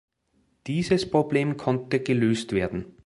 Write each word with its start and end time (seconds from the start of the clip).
Dieses 0.65 1.07
Problem 1.11 1.57
konnte 1.57 1.99
gelöst 1.99 2.53
werden. 2.53 2.97